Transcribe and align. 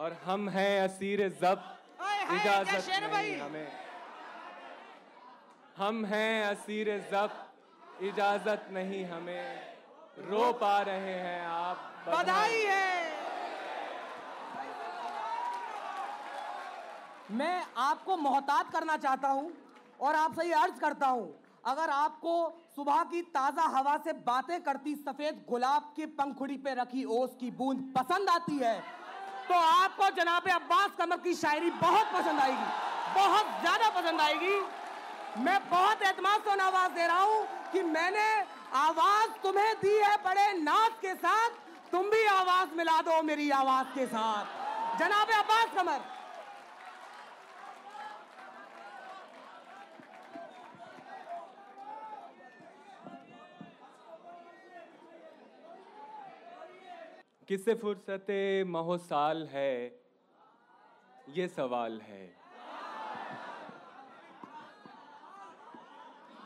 और 0.00 0.12
हम 0.24 0.48
हैं 0.48 0.80
असीर 0.80 1.20
जब 1.40 1.64
इजाज़त 2.32 2.86
नहीं 3.04 3.36
हमें। 3.38 3.66
हम 5.76 6.04
हैं 6.04 6.44
असीर 6.44 6.88
जब 7.10 7.30
इजाज़त 8.02 8.68
नहीं 8.72 9.04
हमें 9.06 9.60
रो 10.28 10.52
पा 10.60 10.80
रहे 10.82 11.16
हैं 11.16 11.42
आप 11.46 11.82
बधाई 12.06 12.62
है। 12.62 12.88
मैं 17.32 17.64
आपको 17.78 18.16
मोहतात 18.18 18.72
करना 18.72 18.96
चाहता 18.96 19.28
हूँ 19.30 19.52
और 20.00 20.14
आपसे 20.16 20.46
ये 20.46 20.54
अर्ज़ 20.60 20.80
करता 20.80 21.06
हूँ। 21.08 21.28
अगर 21.66 21.90
आपको 21.90 22.32
सुबह 22.76 23.02
की 23.04 23.20
ताज़ा 23.34 23.66
हवा 23.76 23.96
से 24.04 24.12
बातें 24.26 24.60
करती 24.62 24.94
सफ़ेद 24.98 25.44
गुलाब 25.48 25.92
के 25.96 26.06
पंखुड़ी 26.16 26.56
पे 26.58 26.74
रखी 26.74 27.04
ओस 27.16 27.36
की 27.40 27.50
बूंद 27.52 27.92
पसंद 27.96 28.28
आती 28.30 28.56
है 28.58 28.74
तो 29.50 29.56
आपको 29.58 30.08
जनाब 30.16 30.48
अब्बास 30.50 30.90
कमर 30.98 31.16
की 31.20 31.34
शायरी 31.34 31.70
बहुत 31.78 32.06
पसंद 32.14 32.40
आएगी। 32.40 32.66
बहुत 33.14 33.46
ज़्यादा 33.60 33.88
पसंद 33.90 34.20
आएगी। 34.20 34.58
मैं 35.44 35.58
बहुत 35.70 36.02
एतमाद 36.02 36.40
से 36.40 36.60
आवाज़ 36.62 36.92
दे 36.92 37.06
रहा 37.06 37.22
हूँ 37.22 37.40
कि 37.72 37.82
मैंने 37.88 38.28
आवाज़ 38.78 39.30
तुम्हें 39.42 39.74
दी 39.82 39.96
है 39.96 40.16
बड़े 40.24 40.46
नाच 40.60 40.92
के 41.02 41.14
साथ। 41.16 41.50
तुम 41.92 42.10
भी 42.10 42.24
आवाज़ 42.28 42.76
मिला 42.76 43.00
दो 43.02 43.20
मेरी 43.22 43.50
आवाज़ 43.50 43.86
के 43.94 44.06
साथ। 44.06 44.98
जनाब 44.98 45.30
अब्बास 45.38 45.74
कमर 45.76 46.00
किसे 57.50 57.74
फुर्सते 57.74 58.64
महोसाल 58.64 59.46
है? 59.52 59.74
ये 61.28 61.46
सवाल 61.48 62.00
है। 62.00 62.26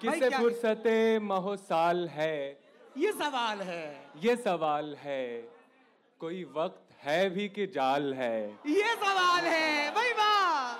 किसे 0.01 0.31
फुर्सते 0.31 1.19
महोसाल 1.19 2.09
है? 2.09 2.37
ये 2.97 3.13
सवाल 3.13 3.61
है। 3.63 3.85
ये 4.17 4.37
सवाल 4.37 4.95
है। 4.95 5.27
कोई 6.21 6.43
वक्त 6.55 6.97
है 7.03 7.29
भी 7.31 7.49
कि 7.49 7.67
जाल 7.67 8.15
है? 8.15 8.39
ये 8.67 8.95
सवाल 8.95 9.45
है। 9.45 9.91
भाई 9.95 10.13
वाह 10.13 10.73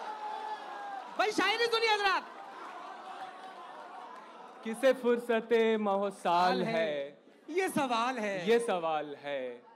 भाई 1.19 1.33
शायरी 1.33 1.67
सुनिए 1.67 1.93
हजरात? 1.95 2.33
किसे 4.65 4.93
फुर्सते 4.93 5.77
महोसाल 5.77 6.63
है? 6.63 6.89
ये 7.51 7.69
सवाल 7.69 8.19
है। 8.19 8.35
ये 8.51 8.59
सवाल 8.59 9.15
है। 9.15 9.74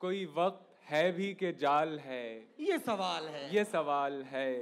कोई 0.00 0.24
वक्त 0.36 0.64
है 0.88 1.10
भी 1.12 1.32
के 1.34 1.52
जाल 1.52 1.98
है? 1.98 2.26
ये 2.60 2.78
सवाल 2.78 3.28
है। 3.28 3.54
ये 3.54 3.64
सवाल 3.64 4.22
है। 4.22 4.52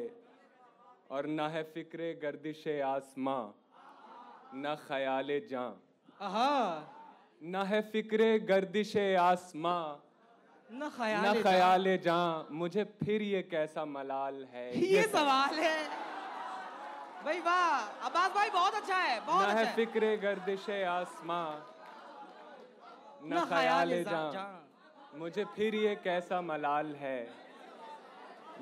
और 1.10 1.26
न 1.26 1.40
है 1.54 1.62
फ़िक्र 1.62 2.12
गर्दिश 2.22 2.66
आसमां 2.84 3.42
न 4.54 4.74
ख्याल 4.88 5.28
जां। 5.50 5.70
न 7.42 7.64
है 7.66 7.80
फ़िक्र 7.92 8.28
गर्दिश 8.48 8.96
आसमां 9.20 9.82
न 10.70 10.88
ख्याल 10.96 11.26
न 11.26 11.42
ख्याल 11.42 11.96
जां। 12.04 12.54
मुझे 12.54 12.84
फिर 13.04 13.22
ये 13.22 13.42
कैसा 13.50 13.84
मलाल 13.84 14.44
है? 14.54 14.66
ये 14.76 14.96
ये 14.96 15.02
सवाल 15.08 15.58
है। 15.58 15.78
भाई 17.24 17.40
वाह 17.40 18.06
अब्बास 18.06 18.32
भाई 18.34 18.50
बहुत 18.50 18.74
अच्छा 18.74 18.96
है 18.96 19.20
बहुत 19.20 19.42
न 19.42 19.50
अच्छा 19.50 19.58
है। 19.60 19.66
है 19.66 19.74
फ़िक्र 19.76 20.16
गर्दिश 20.22 20.68
आसमां 20.70 21.46
न 23.24 23.44
ख्याल 23.48 24.02
जां। 24.04 24.63
मुझे 25.18 25.44
फिर 25.56 25.74
ये 25.74 25.94
कैसा 26.04 26.40
मलाल 26.42 26.94
है? 27.00 27.18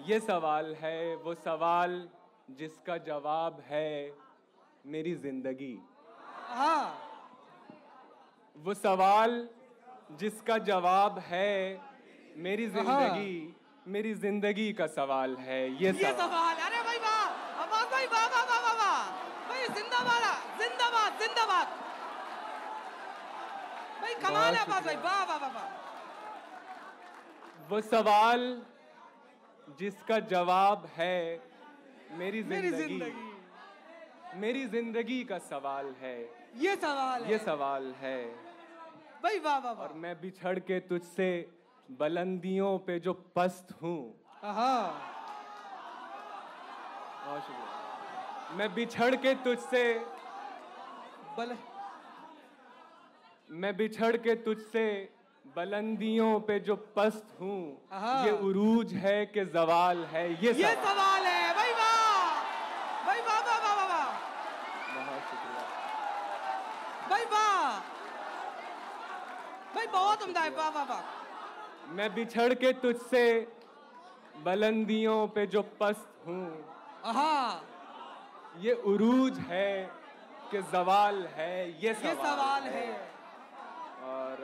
ये 0.08 0.18
सवाल 0.20 0.74
है 0.80 1.14
वो 1.24 1.34
सवाल 1.36 1.92
जिसका 2.58 2.96
जवाब 3.06 3.62
है 3.68 3.90
मेरी 4.86 5.14
ज़िंदगी। 5.14 5.74
हाँ। 6.48 6.84
वो 8.56 8.74
सवाल 8.74 9.48
जिसका 10.20 10.58
जवाब 10.68 11.18
है 11.28 11.80
मेरी 12.38 12.66
ज़िंदगी 12.68 13.34
मेरी 13.86 14.12
ज़िंदगी 14.14 14.72
का 14.72 14.86
सवाल 14.88 15.36
है 15.40 15.60
ये 15.62 15.76
ये 15.82 15.92
सवाल। 15.92 16.12
सवाल 16.18 16.56
अरे 16.66 16.82
भाई 16.82 16.98
वाह 16.98 17.62
अब्बास 17.62 17.86
भाई 17.92 18.06
वाह 18.12 18.26
वाह 18.34 18.44
वाह 18.50 18.60
वाह 18.66 18.74
वाह। 18.80 19.00
भाई 19.48 19.68
जिंदाबाद 19.78 20.60
जिंदाबाद 20.60 21.18
जिंदाबाद। 21.22 21.66
भाई 24.02 24.14
कमाल 24.26 24.54
है 24.54 24.64
भाई 24.70 24.96
वाह 24.96 25.24
वाह 25.24 25.38
वाह 25.38 25.50
वाह। 25.56 25.90
वो 27.72 27.80
सवाल 27.80 28.42
जिसका 29.78 30.18
जवाब 30.30 30.82
है 30.96 31.40
मेरी 32.18 32.42
ज़िंदगी। 32.42 33.12
मेरी 34.40 34.64
ज़िंदगी 34.66 35.22
का 35.24 35.38
सवाल 35.40 35.86
है। 36.00 36.18
ये 36.60 36.74
सवाल 36.76 37.22
है। 37.22 37.30
ये 37.30 37.38
सवाल 37.38 37.86
है। 38.00 38.18
भाई 39.22 39.38
वाह 39.38 39.58
वाह 39.58 39.80
और 39.84 39.92
मैं 40.02 40.14
बिछड़ 40.20 40.58
के 40.60 40.80
तुझसे 40.90 41.28
बुलंदियों 41.88 42.76
पे 42.86 42.98
जो 43.00 43.12
पस्त 43.36 43.72
हूँ। 43.82 44.00
हाँ 44.42 44.84
बहुत 47.24 47.42
शुक्रिया। 47.42 48.56
मैं 48.58 48.68
बिछड़ 48.74 49.14
के 49.16 49.34
तुझसे 49.48 49.82
बल 51.38 51.56
मैं 53.48 53.76
बिछड़ 53.76 54.16
के 54.18 54.34
तुझसे 54.44 54.86
बुलंदियों 55.56 56.38
पे 56.48 56.58
जो 56.66 56.74
पस्त 56.96 57.34
हूँ 57.40 57.56
हाँ। 57.92 58.24
ये 58.24 58.30
उरूज 58.48 58.92
है 59.04 59.24
कि 59.34 59.44
जवाल 59.54 60.04
है 60.12 60.24
ये 60.44 60.52
ये 60.52 60.52
सवाल 60.52 60.76
सवाल 60.84 61.26
है 61.26 61.54
भाई 61.56 61.72
वाह 61.80 63.06
भाई 63.06 63.20
वाह 63.26 63.40
वाह 63.48 63.58
वाह 63.64 63.86
वाह 63.90 64.06
बहुत 64.94 65.22
शुक्रिया। 65.30 65.64
भाई 67.10 67.24
वाह 67.34 67.78
भाई 69.74 69.86
बहुत 69.98 70.22
उम्दा 70.28 70.40
है 70.40 70.50
वाह 70.56 70.68
वाह 70.76 70.84
वाह। 70.90 71.92
मैं 71.96 72.14
बिछड़ 72.14 72.52
के 72.64 72.72
तुझसे 72.82 73.24
बुलंदियों 74.44 75.26
पे 75.34 75.46
जो 75.54 75.62
पस्त 75.80 76.26
हूँ 76.26 76.44
हाँ 77.14 77.62
ये 78.60 78.72
उरूज 78.94 79.38
है 79.50 79.70
कि 80.50 80.62
जवाल 80.72 81.26
है 81.36 81.54
ये 81.84 81.92
सवाल, 81.94 82.08
ये 82.08 82.14
सवाल 82.22 82.62
है। 82.72 82.90
और 84.12 84.36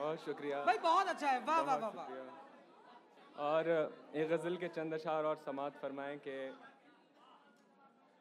बहुत 0.00 0.24
शुक्रिया। 0.24 0.58
भाई 0.64 0.78
बहुत 0.84 1.08
अच्छा 1.08 1.28
है। 1.28 1.38
वाह 1.46 1.60
वाह 1.60 1.76
वाह 1.76 1.90
वाह। 1.96 3.44
और 3.48 3.68
एक 4.16 4.28
गज़ल 4.30 4.56
के 4.62 4.68
चंद 4.76 4.94
अशार 4.94 5.24
और 5.24 5.36
समात 5.46 5.76
फरमाएँ 5.82 6.16
कि 6.26 6.36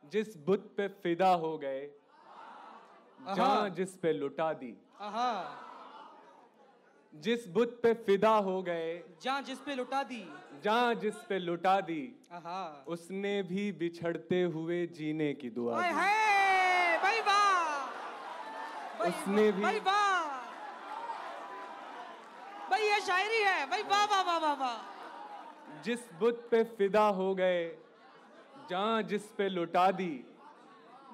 जिस 0.03 0.35
बुत 0.45 0.73
पे 0.77 0.87
फिदा 1.03 1.29
हो 1.43 1.57
गए 1.57 1.79
जहाँ 3.35 3.69
जिस 3.79 3.95
पे 4.03 4.13
लुटा 4.13 4.51
दी। 4.61 4.73
जिस 7.13 7.47
बुत 7.53 7.79
पे 7.83 7.93
फिदा 8.07 8.35
हो 8.47 8.61
गए 8.63 8.91
जहाँ 9.23 9.41
जिस 9.41 9.59
पे 9.67 9.75
लुटा 9.75 10.01
दी। 10.11 10.21
जहाँ 10.63 10.93
जिस 11.03 11.15
पे 11.29 11.39
लुटा 11.39 11.79
दी 11.89 12.01
उसने 12.87 13.41
भी 13.51 13.71
बिछड़ते 13.81 14.41
हुए 14.55 14.85
जीने 14.99 15.33
की 15.41 15.49
दुआ 15.49 15.81
दी। 15.81 15.91
भाई 15.93 17.19
वाह। 17.29 19.07
उसने 19.07 19.51
भी- 19.51 19.63
भाई 19.63 19.79
वाह 19.79 20.07
भाई 22.69 22.81
ये 22.89 22.99
शायरी 23.19 23.41
है। 23.43 23.65
भाई 23.69 23.81
वाह 23.83 24.03
वाह 24.05 24.21
वाह 24.23 24.37
वाह 24.39 24.53
वाह। 24.59 25.81
जिस 25.83 26.03
बुत 26.19 26.47
पे 26.51 26.63
फिदा 26.77 27.07
हो 27.15 27.33
गए 27.35 27.63
जहाँ 28.69 29.01
जिस 29.03 29.23
पे 29.37 29.47
लुटा 29.49 29.89
दी 29.91 30.13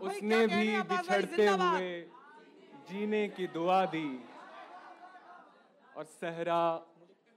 उसने 0.02 0.40
भी 0.48 0.82
बिछड़ते 0.92 1.48
हुए 1.48 1.90
जीने 2.90 3.28
की 3.30 3.48
दुआ 3.48 3.80
दी। 3.96 4.10
और 5.98 6.04
सहरा 6.04 6.62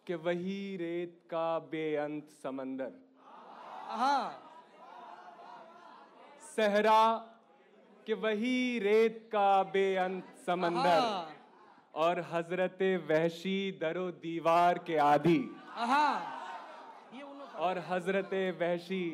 के 0.06 0.14
वही 0.26 0.60
रेत 0.76 1.16
का 1.30 1.48
बेअंत 1.72 2.28
समंदर। 2.42 2.92
हाँ। 3.96 4.28
सहरा 6.56 7.02
के 8.06 8.14
वही 8.20 8.78
रेत 8.78 9.28
का 9.32 9.50
बेअंत 9.72 10.34
समंदर। 10.46 11.00
हाँ। 11.00 11.37
और 11.98 12.18
हज़रत 12.32 12.78
वहशी 13.08 13.58
दरो 13.80 14.10
दीवार 14.22 14.78
के 14.86 14.96
आदि। 15.04 15.40
और 17.58 17.78
हज़रत 17.88 18.34
वहशी 18.60 19.04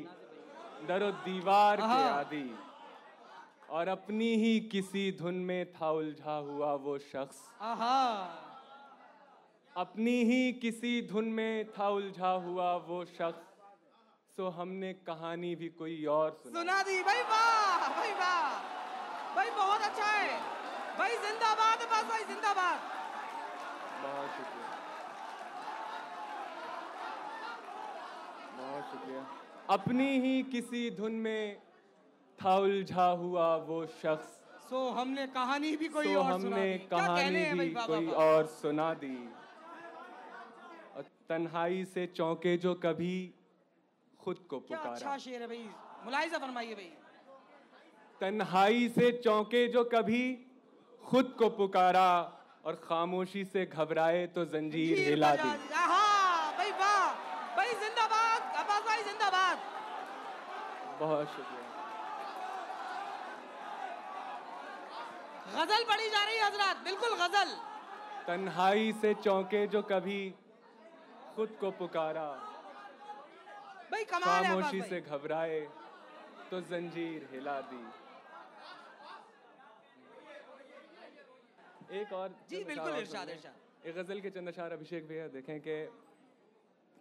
दरो 0.89 1.11
दीवार 1.25 1.81
के। 1.81 2.03
आदि। 2.09 2.49
और 3.71 3.89
अपनी 3.89 4.29
ही 4.37 4.53
किसी 4.73 5.05
धुन 5.21 5.35
में 5.51 5.73
था 5.73 5.91
उलझा 6.01 6.37
हुआ 6.49 6.73
वो 6.85 6.99
शख्स। 7.07 7.39
अपनी 9.77 10.17
ही 10.25 10.53
किसी 10.63 10.93
धुन 11.09 11.29
में 11.39 11.73
था 11.73 11.89
उलझा 11.91 12.33
हुआ 12.45 12.71
वो 12.89 13.05
शख्स। 13.13 13.53
सो 14.39 14.49
हमने 14.59 14.93
कहानी 15.09 15.55
भी 15.57 15.69
कोई 15.81 16.05
और 16.13 16.31
सुना 16.37 16.59
सुना 16.59 16.83
दी 16.83 17.03
भाई 17.03 17.23
वाह 17.25 17.89
भाई 19.35 19.51
बहुत 19.51 19.81
अच्छा 19.81 20.07
है 20.07 20.39
भाई 20.99 21.17
जिंदाबाद 22.45 22.81
भाई 23.11 23.29
जिंदाबाद 23.37 24.01
बहुत 24.05 24.31
शुक्रिया। 24.37 24.73
शुक्रिया 28.91 29.21
अपनी 29.69 30.09
ही 30.21 30.43
किसी 30.53 30.91
धुन 30.91 31.13
में 31.25 31.57
था 32.39 32.57
उलझा 32.59 33.07
हुआ 33.23 33.47
वो 33.69 33.79
शख्स। 34.03 34.31
सो 34.69 34.79
हमने 34.93 35.27
कहानी 35.33 35.71
भी 35.77 35.89
कोई 35.89 36.13
तो 36.13 36.21
और 36.21 36.41
सुना 36.41 36.57
हमने 36.57 36.79
कहने 36.93 37.45
भी 37.55 37.69
कोई। 37.75 38.07
और 38.07 38.47
सुना 38.61 38.93
दी। 38.95 39.17
और 40.97 41.03
तन्हाई 41.29 41.85
से 41.95 42.07
चौंके 42.07 42.57
जो 42.59 42.75
कभी 42.85 43.17
खुद 44.21 44.39
को 44.51 44.59
क्या 44.61 44.79
पुकारा। 44.79 44.95
अच्छा 44.95 45.17
शेर 45.19 45.41
है 45.43 45.49
भाई। 45.49 45.69
मुलाहिजा 46.05 46.39
फरमाइए 46.39 46.75
भाई। 46.75 46.93
तन्हाई 48.21 48.89
से 48.89 49.13
चौंके 49.25 49.67
जो 49.69 49.85
कभी 49.95 50.25
खुद 51.07 51.35
को 51.39 51.49
पुकारा 51.57 52.11
और 52.65 52.75
खामोशी 52.85 53.45
से 53.47 53.65
घबराए 53.67 54.27
तो 54.35 54.45
जंजीर 54.47 54.99
हिला 55.09 55.35
दी। 55.37 55.49
भाई 56.59 56.71
वाह 56.73 57.05
भाई 57.57 57.75
जिंदाबाद 57.83 58.41
अब्बास 58.61 58.83
भाई 58.87 59.03
जिंदाबाद। 59.05 59.57
बहुत 61.01 61.27
शुक्रिया। 61.29 61.63
गज़ल 65.55 65.85
पढ़ी 65.85 66.09
जा 66.11 66.23
रही 66.25 66.37
है 66.37 66.45
हज़रत 66.45 66.77
बिल्कुल 66.85 67.13
गज़ल। 67.19 67.51
तन्हाई 68.27 68.93
से 69.03 69.13
चौंके 69.17 69.67
जो 69.67 69.83
कभी 69.91 70.23
खुद 71.37 71.57
को 71.61 71.71
पुकारा। 71.79 72.29
भाई 73.91 74.05
कमाल 74.05 74.45
है 74.45 74.51
खामोशी 74.51 74.81
से 74.83 75.01
घबराए 75.03 75.61
तो 76.51 76.61
जंजीर 76.63 77.29
हिला 77.33 77.59
दी। 77.69 77.85
एक 81.93 82.13
और 82.13 82.29
जी, 82.51 82.65
बिल्कुल, 82.65 82.97
इरशाद, 82.97 83.29
इरशाद। 83.29 83.87
एक 83.87 83.95
गज़ल 83.97 84.21
के 84.21 84.31
चंद 84.31 84.49
अशार 84.49 84.73
अभिषेक 84.73 85.09
भैया 85.09 85.27
देखें 85.29 85.61
कि 85.61 85.77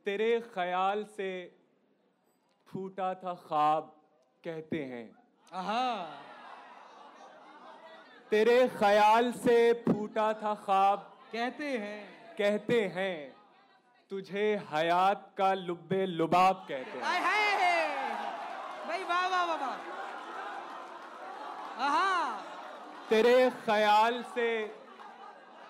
तेरे 0.05 0.39
ख्याल 0.53 1.03
से 1.03 1.29
फूटा 2.67 3.13
था 3.13 3.33
ख्वाब 3.47 3.83
कहते 4.43 4.83
हैं। 4.83 5.05
आहा। 5.53 6.03
तेरे 8.29 8.67
ख्याल 8.67 9.31
से 9.31 9.57
फूटा 9.73 10.33
था 10.33 10.53
ख्वाब 10.55 10.99
कहते 11.31 11.77
हैं। 11.77 12.35
कहते 12.37 12.81
हैं। 12.87 13.17
तुझे 14.09 14.45
हयात 14.71 15.33
का 15.37 15.53
लुब्बे 15.53 16.05
लुबाब 16.05 16.65
कहते 16.69 16.91
हैं। 16.91 17.01
भाई 18.87 19.03
वाह 19.03 19.27
वाह 19.27 19.45
वाह 19.45 19.57
वाह। 19.57 19.75
आहा। 21.85 22.12
तेरे 23.13 23.49
ख्याल 23.65 24.15
से 24.27 24.49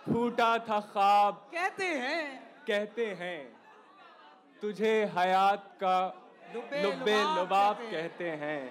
फूटा 0.03 0.51
था 0.59 0.79
ख्वाब। 0.91 1.41
कहते 1.53 1.85
हैं। 1.85 2.21
कहते 2.67 3.05
हैं। 3.21 3.39
तुझे 4.61 4.91
हयात 5.15 5.65
का 5.81 5.97
लुब्बे 6.53 7.17
लुब्बे 7.35 7.89
कहते 7.91 8.29
हैं। 8.43 8.63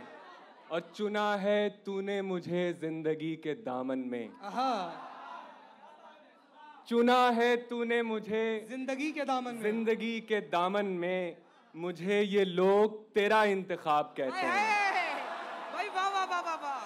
और 0.71 0.81
चुना 0.97 1.25
है 1.37 1.59
तूने 1.85 2.21
मुझे 2.23 2.63
ज़िंदगी 2.81 3.35
के 3.45 3.55
दामन 3.61 4.05
में। 4.13 4.27
चुना 6.89 7.21
है 7.31 7.51
तूने 7.69 8.03
मुझे 8.05 8.45
ज़िंदगी 8.71 9.11
के 9.13 9.25
दामन 9.25 9.55
में। 9.55 9.63
ज़िंदगी 9.63 10.21
के 10.29 10.41
दामन 10.51 10.87
में 11.05 11.37
मुझे 11.75 12.21
ये 12.23 12.45
लोग 12.47 12.97
तेरा 13.15 13.45
इंतखाब 13.53 14.15
कहते 14.17 14.39
हैं 14.39 14.51
हाय 14.53 15.13
भाई 15.75 15.89
वाह 15.91 16.09
वाह 16.09 16.25
वाह 16.27 16.41
वाह 16.41 16.57
वाह 16.57 16.81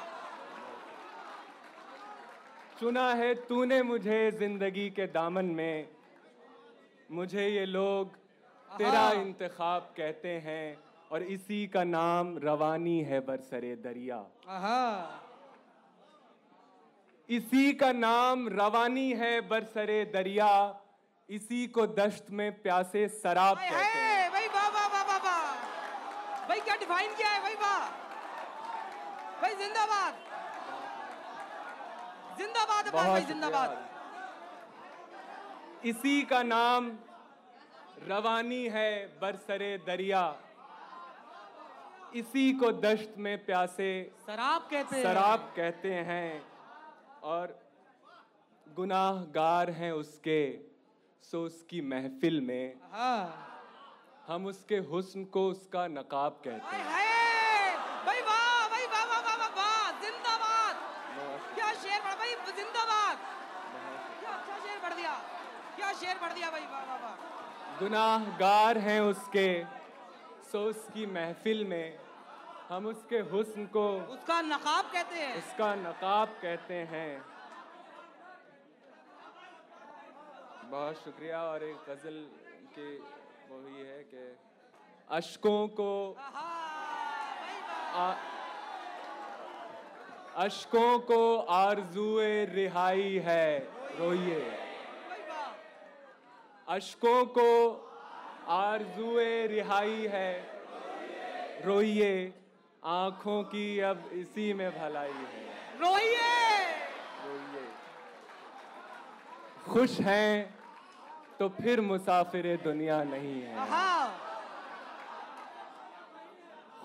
चुना 2.80 3.08
है 3.14 3.34
तूने 3.48 3.82
मुझे 3.82 4.30
ज़िंदगी 4.30 4.88
के 4.90 5.06
दामन 5.08 5.44
में। 5.56 5.88
मुझे 7.10 7.46
ये 7.48 7.64
लोग 7.66 8.16
तेरा। 8.68 9.10
इंतखाब 9.12 9.92
कहते 9.96 10.32
हैं 10.46 10.66
और 11.10 11.22
इसी 11.34 11.66
का 11.74 11.84
नाम 11.86 12.36
रवानी 12.44 12.98
है 13.02 13.20
बरसरे 13.26 13.74
दरिया। 13.84 14.18
इसी 17.28 17.72
का 17.74 17.92
नाम 17.94 18.48
रवानी 18.50 19.10
है 19.14 19.40
बरसरे 19.48 20.04
दरिया 20.14 20.50
इसी 21.28 21.66
को 21.68 21.86
दश्त 21.94 22.30
में 22.30 22.50
प्यासे 22.62 23.08
शराब 23.14 23.56
कहते 23.58 23.98
हैं। 23.98 24.30
भाई 24.32 24.46
वाह 24.48 24.68
वाह 24.70 24.86
वाह 24.88 25.04
वाह 25.04 25.18
वाह। 25.24 26.48
भाई 26.48 26.60
क्या 26.60 26.76
डिफाइन 26.76 27.14
किया 27.14 27.30
है 27.30 27.42
भाई 27.42 27.54
वाह। 27.62 27.88
भाई 29.42 29.54
जिंदाबाद। 29.56 30.25
जिंदाबाद 32.38 32.84
भाई 32.94 33.24
जिंदाबाद। 33.24 33.70
इसी 35.84 36.16
का 36.30 36.40
नाम 36.44 36.82
रवानी 38.08 38.64
है 38.76 38.90
बरसरे 39.20 39.70
दरिया। 39.86 40.24
इसी 42.14 42.44
को 42.60 42.68
दश्त 42.82 43.14
में 43.18 43.36
प्यासे 43.46 43.90
शराब 44.26 44.60
कहते 44.70 45.02
शराब 45.02 45.40
कहते 45.56 45.92
हैं 46.10 46.30
और 47.32 47.44
गुनाहगार 48.66 49.70
हैं 49.80 49.92
उसके। 49.94 50.40
सो 51.24 51.38
उसकी 51.44 51.80
महफिल 51.82 52.36
में 52.40 52.66
हाँ। 52.92 53.22
हम 54.26 54.46
उसके 54.46 54.76
हुस्न 54.90 55.24
को 55.34 55.42
उसका 55.50 55.82
नकाब 55.88 56.32
कहते 56.44 56.76
हैं 56.76 56.84
हाय 56.90 57.06
भाई 58.06 58.20
वाह 58.28 58.68
भाई 58.70 58.86
वाह 58.92 59.04
वाह 59.04 59.20
वाह 59.26 59.36
वाह 59.36 59.50
वाह 59.56 59.84
जिंदाबाद 60.02 60.74
क्या 61.54 61.68
शेर 61.82 61.98
पढ़ 62.04 62.14
भाई 62.20 62.30
जिंदाबाद 62.58 63.16
क्या 64.20 64.32
अच्छा 64.32 64.54
शेर 64.66 64.78
पढ़ 64.84 64.94
दिया 64.94 65.14
क्या 65.76 65.90
शेर 66.00 66.16
पढ़ 66.22 66.32
दिया 66.32 66.48
भाई 66.50 66.64
वाह 66.64 66.72
वाह 66.72 66.74
वाह 66.74 66.75
गुनाहगार 67.80 68.78
हैं 68.78 69.00
उसके। 69.02 69.48
सो 70.52 70.58
उसकी 70.64 71.06
महफिल 71.06 71.64
में 71.64 71.98
हम 72.68 72.86
उसके 72.86 73.18
हुस्न 73.30 73.64
को 73.66 73.86
उसका 74.12 74.40
नकाब 74.42 74.84
कहते 74.92 75.16
हैं। 75.16 75.36
उसका 75.38 75.74
नकाब 75.74 76.28
कहते 76.42 76.74
हैं। 76.74 77.24
बहुत 80.70 80.96
शुक्रिया 80.96 81.42
और 81.42 81.62
एक 81.62 81.76
गज़ल 81.88 82.16
की 82.72 82.98
वो 83.50 83.58
ही 83.68 83.86
है 83.86 84.02
कि 84.04 84.36
अशकों 85.10 85.68
को 85.68 85.90
अशकों 90.36 90.98
को 91.00 91.20
आरजुए 91.38 92.44
रिहाई 92.44 93.18
है। 93.24 93.58
रोइए। 93.98 94.65
अशकों 96.76 97.24
को 97.26 97.50
आरजुए 98.48 99.46
रिहाई 99.46 100.06
है। 100.06 100.32
रोइए 101.64 102.34
आँखों 102.84 103.42
की 103.42 103.80
अब 103.80 104.10
इसी 104.12 104.52
में 104.52 104.70
भलाई 104.70 105.12
है। 105.12 105.44
रोइए। 105.78 106.34
रोइए। 107.26 107.64
खुश 109.68 109.98
हैं 110.00 110.54
तो 111.38 111.48
फिर 111.48 111.80
मुसाफिर 111.80 112.60
दुनिया 112.64 113.02
नहीं 113.04 113.42
है। 113.42 113.56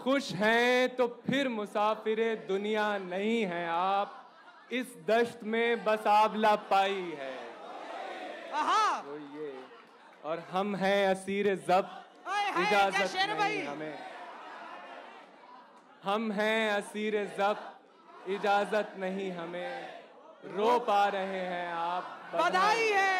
खुश 0.03 0.31
हैं 0.31 0.95
तो 0.95 1.07
फिर 1.07 1.49
मुसाफिर 1.49 2.45
दुनिया 2.47 2.97
नहीं 2.97 3.45
है। 3.45 3.67
आप 3.69 4.17
इस 4.71 4.97
दश्त 5.07 5.39
में 5.43 5.83
बस 5.83 6.07
आबला 6.07 6.55
पाई 6.55 7.13
है। 7.19 7.40
और 10.25 10.39
हम 10.51 10.75
हैं 10.75 11.07
असीर 11.07 11.47
जब 11.67 11.89
इजाज़त 12.61 13.15
नहीं 13.39 13.63
हमें। 13.65 13.97
हम 16.03 16.31
हैं 16.31 16.69
असीर 16.71 17.15
जब 17.37 17.57
इजाज़त 18.35 18.93
नहीं 18.99 19.31
हमें 19.31 20.01
रो 20.57 20.77
पा 20.87 21.03
रहे 21.15 21.39
हैं 21.53 21.71
आप 21.73 22.17
बधाई 22.33 22.89
है 22.89 23.19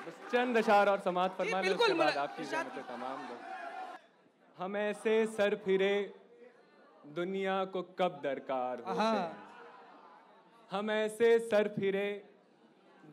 चंद 0.31 0.57
अशार 0.57 0.89
और 0.89 0.99
समाज 0.99 1.29
फरमा 1.31 1.61
जी, 1.61 1.69
उसके 1.69 1.93
बाद 1.93 2.17
आपकी 2.17 2.45
जहमत 2.45 2.85
तमाम 2.89 3.27
हम 4.57 4.77
ऐसे 4.77 5.25
सर 5.27 5.55
फिरे 5.55 5.93
दुनिया 7.15 7.63
को 7.65 7.81
कब 7.99 8.19
दरकार 8.23 8.83
होते 8.87 9.21
हम 10.71 10.91
ऐसे 10.91 11.39
सर 11.39 11.67
फिरे 11.67 12.07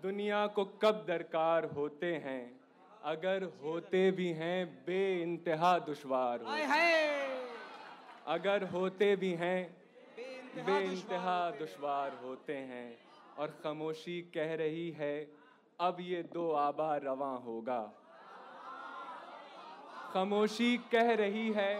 दुनिया 0.02 0.46
को 0.46 0.64
कब 0.82 1.04
दरकार 1.08 1.64
होते 1.64 2.12
हैं? 2.14 2.60
अगर 3.02 3.44
होते 3.62 4.10
भी 4.10 4.28
हैं 4.32 4.84
बे 4.84 5.00
इंतहा 5.22 5.78
दुशवार 5.78 6.44
अगर 8.26 8.64
होते 8.64 9.16
भी 9.16 9.32
हैं 9.32 9.60
बे 10.66 10.78
इंतहा 10.84 11.50
दुशवार 11.50 12.18
होते 12.22 12.56
हैं। 12.70 12.98
और 13.38 13.48
खामोशी 13.64 14.20
कह 14.34 14.54
रही 14.54 14.90
है 14.90 15.14
अब 15.80 15.96
ये 16.00 16.22
दो 16.32 16.50
आबा 16.58 16.94
रवा 17.02 17.30
होगा। 17.44 17.80
खामोशी 20.12 20.76
कह 20.92 21.12
रही 21.14 21.50
है 21.52 21.72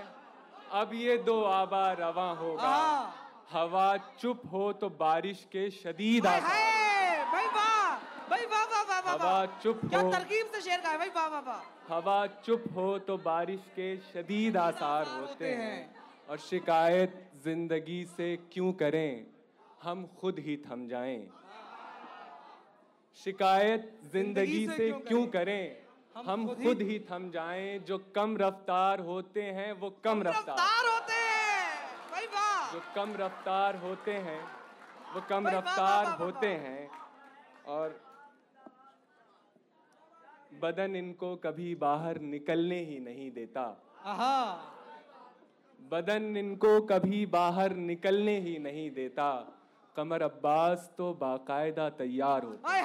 अब 0.81 0.91
ये 0.95 1.17
दो 1.27 1.43
आबा 1.45 1.81
रवा 2.01 2.31
होगा। 2.41 2.63
हाँ। 2.65 3.15
हवा 3.53 3.97
चुप 4.21 4.43
हो 4.53 4.73
तो 4.81 4.89
बारिश 5.01 5.45
के 5.53 5.71
शदीद 5.71 6.27
हाय 6.27 6.41
आसार 6.41 7.25
भाई 7.33 7.47
वाह 7.47 7.97
भाई 8.31 8.45
वाह 8.47 8.65
वाह 8.65 8.83
वाह 8.83 9.01
वाह 9.01 9.15
हवा 9.15 9.47
चुप 9.63 9.81
क्या 9.89 10.03
तरकीब 10.11 10.47
से 10.55 10.61
शेर 10.61 10.81
है 10.87 10.97
भाई 10.99 11.09
वाह 11.17 11.27
वाह 11.29 11.41
वाह। 11.47 11.95
हवा 11.95 12.27
चुप 12.45 12.65
हो 12.77 12.99
तो 13.09 13.17
बारिश 13.27 13.65
के 13.77 13.97
शदीद 14.13 14.57
आसार 14.57 15.07
होते 15.11 15.53
हैं। 15.55 15.79
और 16.31 16.39
शिकायत 16.41 17.15
ज़िंदगी 17.45 18.05
से 18.17 18.37
क्यों 18.53 18.73
करें? 18.75 19.27
हम 19.83 20.07
खुद 20.21 20.39
ही 20.47 20.57
थम 20.65 20.87
जाएँ। 20.89 21.19
शिकायत 23.19 23.93
ज़िंदगी 24.13 24.67
से 24.69 24.91
क्यों 25.09 25.27
करें? 25.27 25.77
हम 26.17 26.47
खुद 26.55 26.83
ही 26.83 26.99
थम 27.11 27.31
जाएँ 27.31 27.79
जो 27.79 27.99
कम 28.15 28.37
रफ्तार 28.37 29.01
होते 29.01 29.43
हैं 29.43 29.73
वो 29.73 29.91
कम 30.05 30.23
रफ्तार। 30.23 30.87
होते 30.87 31.13
हैं। 31.15 32.73
जो 32.73 32.81
कम 32.97 33.15
रफ्तार 33.17 33.77
होते 33.77 34.13
हैं 34.27 34.41
वो 35.15 35.21
कम 35.29 35.49
रफ्तार 35.49 36.07
होते 36.21 36.47
हैं। 36.47 36.89
और 37.69 38.01
बदन 40.63 40.97
इनको 40.97 41.35
कभी 41.37 41.75
बाहर 41.75 42.21
निकलने 42.29 42.79
ही 42.85 42.99
नहीं 43.01 43.31
देता। 43.33 43.67
बदन 45.81 46.37
इनको 46.37 46.81
कभी 46.87 47.25
बाहर 47.29 47.75
निकलने 47.85 48.39
ही 48.41 48.59
नहीं 48.61 48.91
देता। 48.93 49.31
कमर 49.97 50.23
अब्बास 50.23 50.91
तो 50.99 51.13
बाकायदा 51.15 51.89
तैयार 51.99 52.43
होते 52.43 52.69
हाय 52.69 52.81